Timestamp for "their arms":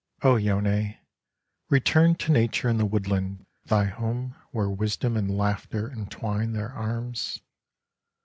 6.53-7.39